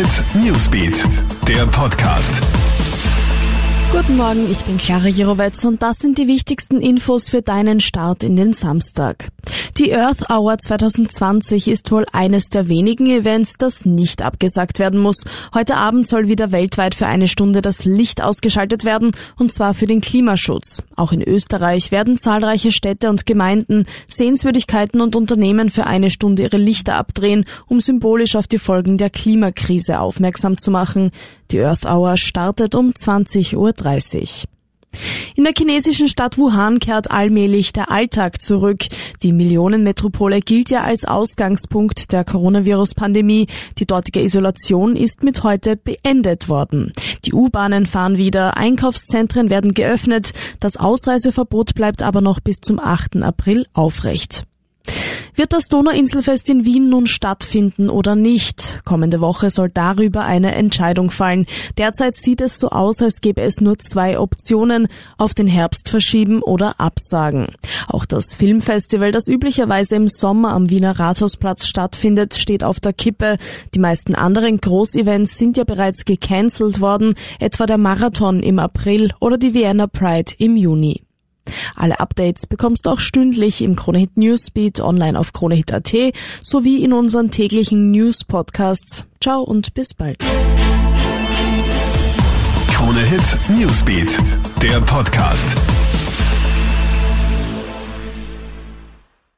Hit 0.00 0.24
Newsbeat, 0.34 1.04
der 1.46 1.66
Podcast. 1.66 2.40
Guten 3.92 4.16
Morgen, 4.16 4.50
ich 4.50 4.64
bin 4.64 4.78
Clara 4.78 5.08
Jirovetz 5.08 5.62
und 5.66 5.82
das 5.82 5.98
sind 5.98 6.16
die 6.16 6.26
wichtigsten 6.26 6.80
Infos 6.80 7.28
für 7.28 7.42
deinen 7.42 7.80
Start 7.80 8.22
in 8.22 8.34
den 8.34 8.54
Samstag. 8.54 9.28
Die 9.78 9.94
Earth 9.94 10.30
Hour 10.30 10.58
2020 10.58 11.68
ist 11.68 11.90
wohl 11.90 12.04
eines 12.12 12.48
der 12.48 12.68
wenigen 12.68 13.06
Events, 13.06 13.54
das 13.58 13.86
nicht 13.86 14.22
abgesagt 14.22 14.78
werden 14.78 15.00
muss. 15.00 15.24
Heute 15.54 15.76
Abend 15.76 16.06
soll 16.06 16.28
wieder 16.28 16.52
weltweit 16.52 16.94
für 16.94 17.06
eine 17.06 17.28
Stunde 17.28 17.62
das 17.62 17.84
Licht 17.84 18.22
ausgeschaltet 18.22 18.84
werden, 18.84 19.12
und 19.38 19.52
zwar 19.52 19.74
für 19.74 19.86
den 19.86 20.00
Klimaschutz. 20.00 20.82
Auch 20.96 21.12
in 21.12 21.22
Österreich 21.22 21.92
werden 21.92 22.18
zahlreiche 22.18 22.72
Städte 22.72 23.08
und 23.08 23.26
Gemeinden, 23.26 23.86
Sehenswürdigkeiten 24.06 25.00
und 25.00 25.16
Unternehmen 25.16 25.70
für 25.70 25.86
eine 25.86 26.10
Stunde 26.10 26.42
ihre 26.42 26.58
Lichter 26.58 26.96
abdrehen, 26.96 27.46
um 27.66 27.80
symbolisch 27.80 28.36
auf 28.36 28.46
die 28.46 28.58
Folgen 28.58 28.98
der 28.98 29.10
Klimakrise 29.10 30.00
aufmerksam 30.00 30.58
zu 30.58 30.70
machen. 30.70 31.10
Die 31.50 31.60
Earth 31.60 31.86
Hour 31.86 32.16
startet 32.16 32.74
um 32.74 32.94
20 32.94 33.56
Uhr. 33.56 33.72
In 35.36 35.44
der 35.44 35.54
chinesischen 35.56 36.08
Stadt 36.08 36.38
Wuhan 36.38 36.80
kehrt 36.80 37.10
allmählich 37.10 37.72
der 37.72 37.90
Alltag 37.90 38.40
zurück. 38.40 38.84
Die 39.22 39.32
Millionenmetropole 39.32 40.40
gilt 40.40 40.70
ja 40.70 40.82
als 40.82 41.04
Ausgangspunkt 41.04 42.12
der 42.12 42.24
Coronavirus-Pandemie. 42.24 43.46
Die 43.78 43.86
dortige 43.86 44.22
Isolation 44.22 44.96
ist 44.96 45.22
mit 45.22 45.42
heute 45.42 45.76
beendet 45.76 46.48
worden. 46.48 46.92
Die 47.24 47.32
U-Bahnen 47.32 47.86
fahren 47.86 48.18
wieder, 48.18 48.56
Einkaufszentren 48.56 49.50
werden 49.50 49.72
geöffnet. 49.72 50.32
Das 50.58 50.76
Ausreiseverbot 50.76 51.74
bleibt 51.74 52.02
aber 52.02 52.20
noch 52.20 52.40
bis 52.40 52.56
zum 52.60 52.78
8. 52.78 53.22
April 53.22 53.66
aufrecht. 53.72 54.44
Wird 55.40 55.54
das 55.54 55.68
Donauinselfest 55.68 56.50
in 56.50 56.66
Wien 56.66 56.90
nun 56.90 57.06
stattfinden 57.06 57.88
oder 57.88 58.14
nicht? 58.14 58.82
Kommende 58.84 59.22
Woche 59.22 59.48
soll 59.48 59.70
darüber 59.70 60.22
eine 60.22 60.54
Entscheidung 60.54 61.10
fallen. 61.10 61.46
Derzeit 61.78 62.14
sieht 62.14 62.42
es 62.42 62.58
so 62.58 62.68
aus, 62.68 63.00
als 63.00 63.22
gäbe 63.22 63.40
es 63.40 63.58
nur 63.58 63.78
zwei 63.78 64.18
Optionen, 64.18 64.86
auf 65.16 65.32
den 65.32 65.46
Herbst 65.46 65.88
verschieben 65.88 66.42
oder 66.42 66.78
absagen. 66.78 67.46
Auch 67.88 68.04
das 68.04 68.34
Filmfestival, 68.34 69.12
das 69.12 69.28
üblicherweise 69.28 69.96
im 69.96 70.08
Sommer 70.08 70.52
am 70.52 70.68
Wiener 70.68 70.98
Rathausplatz 71.00 71.66
stattfindet, 71.66 72.34
steht 72.34 72.62
auf 72.62 72.78
der 72.78 72.92
Kippe. 72.92 73.38
Die 73.74 73.80
meisten 73.80 74.14
anderen 74.14 74.60
Großevents 74.60 75.38
sind 75.38 75.56
ja 75.56 75.64
bereits 75.64 76.04
gecancelt 76.04 76.82
worden, 76.82 77.14
etwa 77.38 77.64
der 77.64 77.78
Marathon 77.78 78.42
im 78.42 78.58
April 78.58 79.14
oder 79.20 79.38
die 79.38 79.54
Vienna 79.54 79.86
Pride 79.86 80.34
im 80.36 80.58
Juni. 80.58 81.00
Alle 81.76 82.00
Updates 82.00 82.46
bekommst 82.46 82.86
du 82.86 82.90
auch 82.90 83.00
stündlich 83.00 83.62
im 83.62 83.76
Kronehit 83.76 84.16
Newsbeat 84.16 84.80
online 84.80 85.18
auf 85.18 85.32
kronehit.at 85.32 85.94
sowie 86.42 86.82
in 86.82 86.92
unseren 86.92 87.30
täglichen 87.30 87.90
News 87.90 88.24
Podcasts. 88.24 89.06
Ciao 89.20 89.42
und 89.42 89.74
bis 89.74 89.94
bald. 89.94 90.18
Kronehit 92.72 93.38
Newsbeat, 93.48 94.18
der 94.62 94.80
Podcast. 94.80 95.56